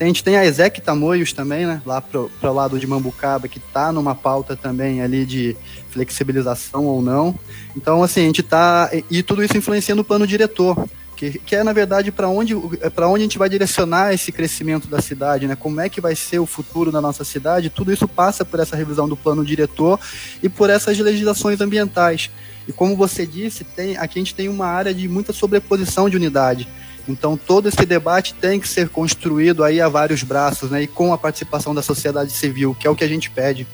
A 0.00 0.04
gente 0.04 0.22
tem 0.22 0.36
a 0.36 0.46
Ezek 0.46 0.80
Tamoios 0.80 1.32
também, 1.32 1.66
né? 1.66 1.82
Lá 1.84 2.00
pro, 2.00 2.30
pro 2.40 2.52
lado 2.52 2.78
de 2.78 2.86
Mambucaba, 2.86 3.48
que 3.48 3.58
tá 3.58 3.90
numa 3.92 4.14
pauta 4.14 4.54
também 4.54 5.02
ali 5.02 5.26
de 5.26 5.56
flexibilização 5.90 6.86
ou 6.86 7.02
não. 7.02 7.36
Então, 7.76 8.02
assim, 8.02 8.20
a 8.20 8.24
gente 8.24 8.42
tá. 8.42 8.90
E 9.10 9.22
tudo 9.22 9.42
isso 9.42 9.56
influencia 9.56 9.94
no 9.94 10.04
plano 10.04 10.26
diretor. 10.26 10.88
Que, 11.16 11.36
que 11.40 11.56
é, 11.56 11.64
na 11.64 11.72
verdade, 11.72 12.12
para 12.12 12.28
onde, 12.28 12.54
para 12.94 13.08
onde 13.08 13.22
a 13.22 13.24
gente 13.24 13.38
vai 13.38 13.48
direcionar 13.48 14.14
esse 14.14 14.30
crescimento 14.30 14.86
da 14.86 15.02
cidade, 15.02 15.48
né? 15.48 15.56
Como 15.56 15.80
é 15.80 15.88
que 15.88 16.00
vai 16.00 16.14
ser 16.14 16.38
o 16.38 16.46
futuro 16.46 16.92
da 16.92 17.00
nossa 17.00 17.24
cidade? 17.24 17.68
Tudo 17.68 17.92
isso 17.92 18.06
passa 18.06 18.44
por 18.44 18.60
essa 18.60 18.76
revisão 18.76 19.08
do 19.08 19.16
plano 19.16 19.44
diretor 19.44 19.98
e 20.40 20.48
por 20.48 20.70
essas 20.70 20.96
legislações 20.96 21.60
ambientais. 21.60 22.30
E 22.68 22.72
como 22.72 22.94
você 22.94 23.26
disse, 23.26 23.64
tem, 23.64 23.96
aqui 23.96 24.20
a 24.20 24.22
gente 24.22 24.34
tem 24.34 24.48
uma 24.48 24.66
área 24.66 24.94
de 24.94 25.08
muita 25.08 25.32
sobreposição 25.32 26.08
de 26.08 26.16
unidade. 26.16 26.68
Então 27.08 27.36
todo 27.36 27.68
esse 27.68 27.86
debate 27.86 28.34
tem 28.34 28.60
que 28.60 28.68
ser 28.68 28.88
construído 28.90 29.64
aí 29.64 29.80
a 29.80 29.88
vários 29.88 30.22
braços, 30.22 30.70
né? 30.70 30.82
E 30.82 30.86
com 30.86 31.12
a 31.12 31.18
participação 31.18 31.74
da 31.74 31.82
sociedade 31.82 32.30
civil, 32.32 32.76
que 32.78 32.86
é 32.86 32.90
o 32.90 32.94
que 32.94 33.04
a 33.04 33.08
gente 33.08 33.30
pede. 33.30 33.66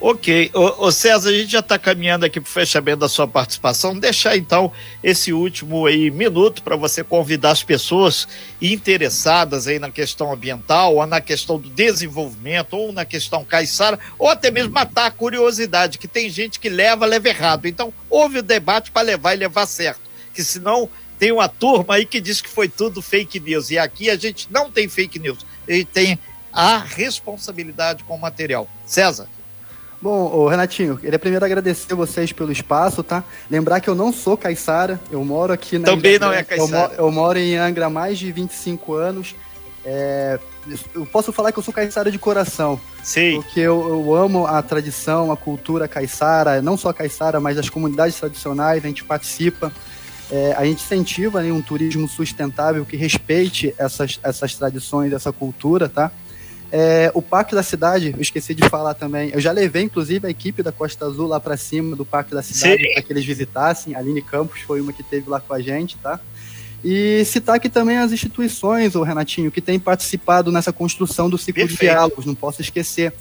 Ok, 0.00 0.52
ô 0.54 0.92
César, 0.92 1.30
a 1.30 1.32
gente 1.32 1.50
já 1.50 1.58
está 1.58 1.76
caminhando 1.76 2.24
aqui 2.24 2.40
para 2.40 2.48
o 2.48 2.52
fechamento 2.52 2.98
da 2.98 3.08
sua 3.08 3.26
participação. 3.26 3.98
Deixar 3.98 4.36
então 4.36 4.70
esse 5.02 5.32
último 5.32 5.86
aí 5.86 6.08
minuto 6.08 6.62
para 6.62 6.76
você 6.76 7.02
convidar 7.02 7.50
as 7.50 7.64
pessoas 7.64 8.28
interessadas 8.62 9.66
aí 9.66 9.80
na 9.80 9.90
questão 9.90 10.32
ambiental, 10.32 10.94
ou 10.94 11.04
na 11.04 11.20
questão 11.20 11.58
do 11.58 11.68
desenvolvimento, 11.68 12.74
ou 12.74 12.92
na 12.92 13.04
questão 13.04 13.44
caiçara, 13.44 13.98
ou 14.16 14.28
até 14.28 14.52
mesmo 14.52 14.72
matar 14.72 15.06
a 15.06 15.10
curiosidade, 15.10 15.98
que 15.98 16.06
tem 16.06 16.30
gente 16.30 16.60
que 16.60 16.68
leva, 16.68 17.04
leva 17.04 17.28
errado. 17.28 17.66
Então, 17.66 17.92
houve 18.08 18.38
o 18.38 18.42
debate 18.42 18.92
para 18.92 19.02
levar 19.02 19.34
e 19.34 19.38
levar 19.38 19.66
certo, 19.66 20.02
que 20.32 20.44
senão 20.44 20.88
tem 21.18 21.32
uma 21.32 21.48
turma 21.48 21.94
aí 21.94 22.06
que 22.06 22.20
diz 22.20 22.40
que 22.40 22.48
foi 22.48 22.68
tudo 22.68 23.02
fake 23.02 23.40
news. 23.40 23.70
E 23.70 23.78
aqui 23.78 24.08
a 24.08 24.16
gente 24.16 24.48
não 24.50 24.70
tem 24.70 24.88
fake 24.88 25.18
news. 25.18 25.44
A 25.68 25.72
gente 25.72 25.86
tem 25.86 26.18
a 26.52 26.78
responsabilidade 26.78 28.04
com 28.04 28.14
o 28.14 28.20
material. 28.20 28.68
César. 28.86 29.28
Bom, 30.00 30.46
Renatinho, 30.46 30.96
queria 30.96 31.18
primeiro 31.18 31.44
agradecer 31.44 31.92
vocês 31.92 32.32
pelo 32.32 32.52
espaço, 32.52 33.02
tá? 33.02 33.24
Lembrar 33.50 33.80
que 33.80 33.90
eu 33.90 33.96
não 33.96 34.12
sou 34.12 34.36
caiçara, 34.36 35.00
eu 35.10 35.24
moro 35.24 35.52
aqui 35.52 35.76
na. 35.76 35.86
Também 35.86 36.14
Ilha 36.14 36.26
não 36.26 36.32
é 36.32 36.44
caiçara. 36.44 36.94
Eu, 36.94 37.06
eu, 37.06 37.10
moro 37.10 37.36
em 37.36 37.56
Angra 37.56 37.86
há 37.86 37.90
mais 37.90 38.16
de 38.16 38.30
25 38.30 38.94
anos. 38.94 39.34
É, 39.84 40.38
eu 40.94 41.04
posso 41.06 41.32
falar 41.32 41.50
que 41.50 41.58
eu 41.58 41.62
sou 41.62 41.74
caiçara 41.74 42.12
de 42.12 42.18
coração. 42.18 42.80
Sim. 43.02 43.42
Porque 43.42 43.58
eu, 43.58 43.88
eu, 43.88 44.14
amo 44.14 44.46
a 44.46 44.62
tradição, 44.62 45.32
a 45.32 45.36
cultura 45.36 45.88
caiçara, 45.88 46.62
não 46.62 46.76
só 46.76 46.92
caiçara, 46.92 47.40
mas 47.40 47.58
as 47.58 47.68
comunidades 47.68 48.18
tradicionais, 48.18 48.84
a 48.84 48.86
gente 48.86 49.02
participa. 49.02 49.72
É, 50.30 50.54
a 50.56 50.64
gente 50.64 50.82
incentiva 50.82 51.42
né, 51.42 51.50
um 51.50 51.62
turismo 51.62 52.06
sustentável 52.06 52.84
que 52.84 52.96
respeite 52.96 53.74
essas, 53.78 54.20
essas 54.22 54.54
tradições, 54.54 55.12
essa 55.12 55.32
cultura, 55.32 55.88
tá? 55.88 56.12
É, 56.70 57.10
o 57.14 57.22
Parque 57.22 57.54
da 57.54 57.62
Cidade, 57.62 58.12
eu 58.14 58.20
esqueci 58.20 58.54
de 58.54 58.68
falar 58.68 58.92
também. 58.92 59.30
Eu 59.32 59.40
já 59.40 59.52
levei, 59.52 59.82
inclusive, 59.82 60.26
a 60.26 60.30
equipe 60.30 60.62
da 60.62 60.70
Costa 60.70 61.06
Azul 61.06 61.26
lá 61.26 61.40
para 61.40 61.56
cima 61.56 61.96
do 61.96 62.04
Parque 62.04 62.34
da 62.34 62.42
Cidade 62.42 62.92
para 62.92 63.02
que 63.02 63.12
eles 63.12 63.24
visitassem. 63.24 63.94
A 63.94 63.98
Aline 63.98 64.20
Campos 64.20 64.60
foi 64.60 64.80
uma 64.80 64.92
que 64.92 65.02
teve 65.02 65.30
lá 65.30 65.40
com 65.40 65.54
a 65.54 65.62
gente, 65.62 65.96
tá? 65.96 66.20
E 66.84 67.24
citar 67.24 67.56
aqui 67.56 67.68
também 67.68 67.96
as 67.96 68.12
instituições, 68.12 68.94
o 68.94 69.02
Renatinho, 69.02 69.50
que 69.50 69.62
tem 69.62 69.80
participado 69.80 70.52
nessa 70.52 70.72
construção 70.72 71.28
do 71.28 71.38
ciclo 71.38 71.62
Perfeito. 71.62 71.80
de 71.80 71.86
diálogos, 71.86 72.26
não 72.26 72.34
posso 72.34 72.60
esquecer. 72.60 73.14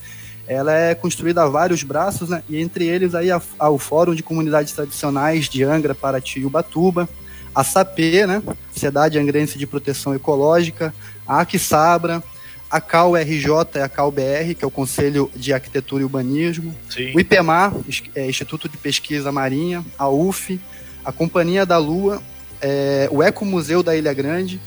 Ela 0.48 0.74
é 0.74 0.96
construída 0.96 1.44
a 1.44 1.50
vários 1.50 1.84
braços, 1.84 2.30
né? 2.30 2.42
E 2.48 2.58
entre 2.58 2.86
eles 2.86 3.13
aí 3.13 3.30
a, 3.30 3.42
a, 3.60 3.70
o 3.70 3.77
Fórum 3.77 4.16
de 4.16 4.24
Comunidades 4.24 4.74
Tradicionais 4.74 5.50
de 5.50 5.63
Angra, 5.63 5.94
Paraty 5.94 6.39
e 6.39 6.46
Ubatuba, 6.46 7.08
a 7.54 7.63
SAPE, 7.63 8.25
né? 8.25 8.42
Sociedade 8.72 9.20
Angrense 9.20 9.58
de 9.58 9.68
Proteção 9.68 10.16
Ecológica, 10.16 10.94
a 11.27 11.42
Aquisabra, 11.42 12.24
a 12.70 12.82
CAL-RJ 12.82 13.50
e 13.75 13.80
a 13.80 13.89
CAL-BR, 13.89 14.56
que 14.58 14.63
é 14.63 14.68
o 14.68 14.72
Conselho 14.72 15.32
de 15.36 15.54
Arquitetura 15.54 16.01
e 16.01 16.06
Urbanismo, 16.06 16.75
Sim. 16.89 17.13
o 17.16 17.20
IPEMAR, 17.20 17.74
é, 18.13 18.27
Instituto 18.27 18.68
de 18.68 18.77
Pesquisa 18.77 19.32
Marinha, 19.32 19.84
a 19.98 20.10
UF, 20.10 20.60
a 21.04 21.12
Companhia 21.12 21.66
da 21.66 21.77
Lua, 21.77 22.22
é, 22.62 23.08
o 23.12 23.24
Ecomuseu 23.24 23.82
da 23.82 23.96
Ilha 23.96 24.13
Grande, 24.13 24.60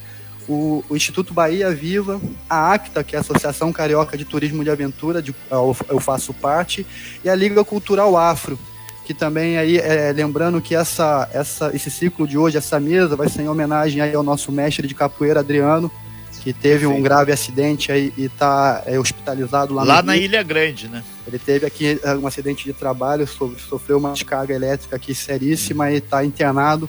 o, 0.50 0.84
o, 0.88 0.96
Instituto 0.96 1.32
Bahia 1.32 1.70
Viva, 1.70 2.20
a 2.48 2.72
ACTA, 2.72 3.04
que 3.04 3.14
é 3.14 3.18
a 3.18 3.20
Associação 3.20 3.72
Carioca 3.72 4.18
de 4.18 4.24
Turismo 4.24 4.64
de 4.64 4.70
Aventura, 4.70 5.22
de, 5.22 5.32
eu, 5.48 5.76
eu 5.88 6.00
faço 6.00 6.34
parte, 6.34 6.84
e 7.24 7.28
a 7.28 7.34
Liga 7.36 7.64
Cultural 7.64 8.16
Afro, 8.16 8.58
que 9.04 9.14
também 9.14 9.58
aí, 9.58 9.78
é, 9.78 10.12
lembrando 10.12 10.60
que 10.60 10.74
essa, 10.74 11.28
essa, 11.32 11.70
esse 11.74 11.88
ciclo 11.88 12.26
de 12.26 12.36
hoje, 12.36 12.58
essa 12.58 12.80
mesa, 12.80 13.14
vai 13.14 13.28
ser 13.28 13.42
em 13.42 13.48
homenagem 13.48 14.00
aí 14.00 14.12
ao 14.12 14.24
nosso 14.24 14.50
mestre 14.50 14.88
de 14.88 14.94
capoeira, 14.94 15.38
Adriano, 15.38 15.90
que 16.40 16.52
teve 16.52 16.86
um 16.86 17.00
grave 17.00 17.30
acidente 17.30 17.92
aí 17.92 18.12
e 18.16 18.24
está 18.24 18.82
é, 18.86 18.98
hospitalizado 18.98 19.72
lá, 19.74 19.84
lá 19.84 20.02
na 20.02 20.14
Rio. 20.14 20.24
Ilha 20.24 20.42
Grande, 20.42 20.88
né? 20.88 21.04
Ele 21.26 21.38
teve 21.38 21.66
aqui 21.66 22.00
é, 22.02 22.14
um 22.14 22.26
acidente 22.26 22.64
de 22.64 22.72
trabalho, 22.72 23.26
sofreu 23.26 23.98
uma 23.98 24.12
descarga 24.12 24.54
elétrica 24.54 24.96
aqui 24.96 25.14
seríssima 25.14 25.92
e 25.92 25.96
está 25.96 26.24
internado. 26.24 26.88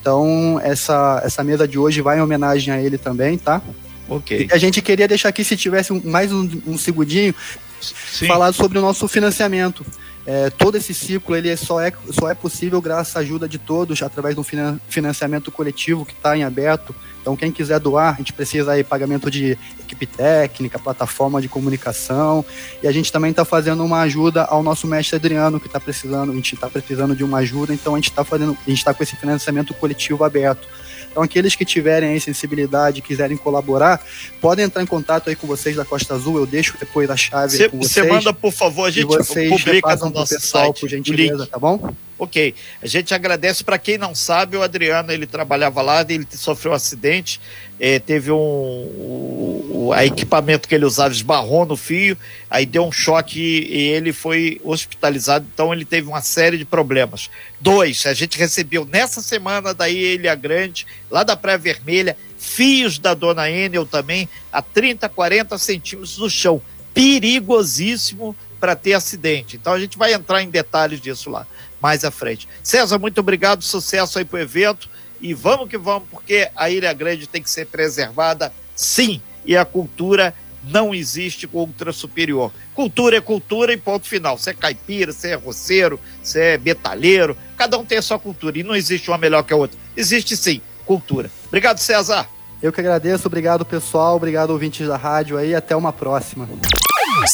Então, 0.00 0.60
essa, 0.62 1.20
essa 1.24 1.42
mesa 1.44 1.66
de 1.66 1.78
hoje 1.78 2.00
vai 2.00 2.18
em 2.18 2.22
homenagem 2.22 2.72
a 2.72 2.80
ele 2.80 2.96
também, 2.96 3.36
tá? 3.36 3.60
Ok. 4.08 4.48
E 4.50 4.54
a 4.54 4.58
gente 4.58 4.80
queria 4.80 5.06
deixar 5.06 5.28
aqui, 5.28 5.44
se 5.44 5.56
tivesse 5.56 5.92
mais 6.06 6.32
um, 6.32 6.48
um 6.66 6.78
segundinho, 6.78 7.34
Sim. 7.80 8.26
falar 8.26 8.52
sobre 8.52 8.78
o 8.78 8.80
nosso 8.80 9.06
financiamento. 9.06 9.84
É, 10.30 10.50
todo 10.50 10.76
esse 10.76 10.92
ciclo 10.92 11.34
ele 11.34 11.56
só 11.56 11.80
é, 11.80 11.90
só 12.10 12.30
é 12.30 12.34
possível 12.34 12.82
graças 12.82 13.16
à 13.16 13.20
ajuda 13.20 13.48
de 13.48 13.56
todos 13.56 14.02
através 14.02 14.36
do 14.36 14.44
financiamento 14.86 15.50
coletivo 15.50 16.04
que 16.04 16.12
está 16.12 16.36
em 16.36 16.44
aberto. 16.44 16.94
Então, 17.22 17.34
quem 17.34 17.50
quiser 17.50 17.80
doar, 17.80 18.12
a 18.12 18.18
gente 18.18 18.34
precisa 18.34 18.72
aí 18.72 18.84
pagamento 18.84 19.30
de 19.30 19.56
equipe 19.80 20.04
técnica, 20.04 20.78
plataforma 20.78 21.40
de 21.40 21.48
comunicação. 21.48 22.44
E 22.82 22.86
a 22.86 22.92
gente 22.92 23.10
também 23.10 23.30
está 23.30 23.42
fazendo 23.42 23.82
uma 23.82 24.02
ajuda 24.02 24.44
ao 24.44 24.62
nosso 24.62 24.86
mestre 24.86 25.16
Adriano, 25.16 25.58
que 25.58 25.66
está 25.66 25.80
precisando, 25.80 26.30
a 26.30 26.34
gente 26.34 26.54
está 26.54 26.68
precisando 26.68 27.16
de 27.16 27.24
uma 27.24 27.38
ajuda, 27.38 27.72
então 27.72 27.94
a 27.94 27.96
gente 27.96 28.10
está 28.10 28.22
fazendo, 28.22 28.52
a 28.52 28.68
gente 28.68 28.80
está 28.80 28.92
com 28.92 29.02
esse 29.02 29.16
financiamento 29.16 29.72
coletivo 29.72 30.24
aberto. 30.24 30.68
Então, 31.10 31.22
aqueles 31.22 31.54
que 31.54 31.64
tiverem 31.64 32.10
aí 32.10 32.20
sensibilidade, 32.20 33.02
quiserem 33.02 33.36
colaborar, 33.36 34.04
podem 34.40 34.64
entrar 34.64 34.82
em 34.82 34.86
contato 34.86 35.28
aí 35.28 35.36
com 35.36 35.46
vocês 35.46 35.76
da 35.76 35.84
Costa 35.84 36.14
Azul. 36.14 36.38
Eu 36.38 36.46
deixo 36.46 36.76
depois 36.78 37.10
a 37.10 37.16
chave 37.16 37.56
cê, 37.56 37.68
com 37.68 37.78
vocês. 37.78 38.06
Você 38.06 38.12
manda, 38.12 38.32
por 38.32 38.52
favor, 38.52 38.84
a 38.84 38.90
gente 38.90 39.06
publica 39.06 39.96
no 39.96 40.10
nosso 40.10 40.34
pessoal, 40.34 40.66
site, 40.66 40.80
por 40.80 40.88
gentileza, 40.88 41.46
tá 41.46 41.58
bom? 41.58 41.92
Ok. 42.18 42.54
A 42.82 42.86
gente 42.86 43.14
agradece. 43.14 43.62
Para 43.62 43.78
quem 43.78 43.96
não 43.96 44.14
sabe, 44.14 44.56
o 44.56 44.62
Adriano 44.62 45.12
ele 45.12 45.26
trabalhava 45.26 45.80
lá, 45.80 46.04
ele 46.08 46.26
sofreu 46.30 46.72
um 46.72 46.74
acidente, 46.74 47.40
é, 47.78 47.98
teve 47.98 48.30
um. 48.32 49.57
O, 49.68 49.88
o 49.88 49.94
equipamento 49.94 50.68
que 50.68 50.74
ele 50.74 50.84
usava 50.84 51.12
esbarrou 51.12 51.66
no 51.66 51.76
fio, 51.76 52.16
aí 52.50 52.64
deu 52.64 52.84
um 52.84 52.92
choque 52.92 53.40
e 53.40 53.88
ele 53.88 54.12
foi 54.12 54.60
hospitalizado. 54.64 55.46
Então 55.52 55.72
ele 55.72 55.84
teve 55.84 56.08
uma 56.08 56.20
série 56.20 56.58
de 56.58 56.64
problemas. 56.64 57.30
Dois, 57.60 58.06
a 58.06 58.14
gente 58.14 58.38
recebeu 58.38 58.84
nessa 58.84 59.20
semana 59.20 59.74
da 59.74 59.88
Ilha 59.88 60.34
Grande, 60.34 60.86
lá 61.10 61.22
da 61.22 61.36
Praia 61.36 61.58
Vermelha, 61.58 62.16
fios 62.38 62.98
da 62.98 63.14
dona 63.14 63.50
Enel 63.50 63.86
também, 63.86 64.28
a 64.52 64.62
30, 64.62 65.08
40 65.08 65.58
centímetros 65.58 66.16
do 66.16 66.30
chão. 66.30 66.60
Perigosíssimo 66.94 68.34
para 68.58 68.74
ter 68.74 68.94
acidente. 68.94 69.56
Então 69.56 69.72
a 69.72 69.78
gente 69.78 69.96
vai 69.96 70.12
entrar 70.12 70.42
em 70.42 70.50
detalhes 70.50 71.00
disso 71.00 71.30
lá 71.30 71.46
mais 71.80 72.04
à 72.04 72.10
frente. 72.10 72.48
César, 72.62 72.98
muito 72.98 73.20
obrigado, 73.20 73.62
sucesso 73.62 74.18
aí 74.18 74.24
pro 74.24 74.38
evento 74.38 74.88
e 75.20 75.34
vamos 75.34 75.68
que 75.68 75.78
vamos, 75.78 76.08
porque 76.10 76.50
a 76.54 76.70
Ilha 76.70 76.92
Grande 76.92 77.26
tem 77.26 77.42
que 77.42 77.50
ser 77.50 77.66
preservada, 77.66 78.52
sim, 78.74 79.20
e 79.48 79.56
a 79.56 79.64
cultura 79.64 80.34
não 80.62 80.94
existe 80.94 81.46
cultura 81.46 81.92
superior. 81.92 82.52
Cultura 82.74 83.16
é 83.16 83.20
cultura 83.20 83.72
e 83.72 83.78
ponto 83.78 84.06
final. 84.06 84.36
Você 84.36 84.50
é 84.50 84.54
caipira, 84.54 85.10
você 85.10 85.30
é 85.30 85.34
roceiro, 85.34 85.98
você 86.22 86.40
é 86.40 86.58
metalheiro, 86.58 87.34
cada 87.56 87.78
um 87.78 87.84
tem 87.84 87.96
a 87.96 88.02
sua 88.02 88.18
cultura 88.18 88.58
e 88.58 88.62
não 88.62 88.76
existe 88.76 89.10
uma 89.10 89.16
melhor 89.16 89.42
que 89.42 89.54
a 89.54 89.56
outra. 89.56 89.78
Existe 89.96 90.36
sim, 90.36 90.60
cultura. 90.84 91.30
Obrigado, 91.46 91.78
César. 91.78 92.28
Eu 92.62 92.72
que 92.72 92.80
agradeço, 92.80 93.26
obrigado 93.26 93.64
pessoal, 93.64 94.16
obrigado 94.16 94.50
ouvintes 94.50 94.86
da 94.86 94.96
rádio 94.96 95.38
aí, 95.38 95.54
até 95.54 95.74
uma 95.74 95.92
próxima. 95.92 96.46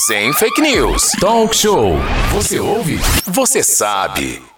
Sem 0.07 0.33
fake 0.35 0.61
news. 0.61 1.11
Talk 1.19 1.57
show. 1.57 1.97
Você 2.33 2.61
ouve? 2.61 2.99
Você 3.27 3.63
sabe. 3.63 4.54